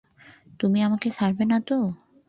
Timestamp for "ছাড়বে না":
1.17-1.57